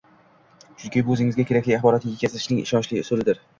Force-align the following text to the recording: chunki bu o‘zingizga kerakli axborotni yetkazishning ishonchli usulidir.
chunki 0.79 1.03
bu 1.09 1.13
o‘zingizga 1.17 1.45
kerakli 1.51 1.77
axborotni 1.77 2.17
yetkazishning 2.17 2.65
ishonchli 2.65 3.07
usulidir. 3.07 3.47